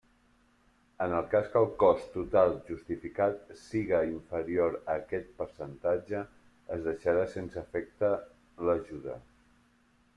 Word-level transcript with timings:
En 1.05 1.11
el 1.17 1.27
cas 1.33 1.49
que 1.55 1.59
el 1.65 1.67
cost 1.83 2.07
total 2.13 2.53
justificat 2.69 3.53
siga 3.65 4.01
inferior 4.13 4.79
a 4.79 4.97
aquest 5.03 5.31
percentatge, 5.43 6.25
es 6.79 6.85
deixarà 6.91 7.31
sense 7.39 7.63
efecte 7.67 8.15
l'ajuda. 8.69 9.21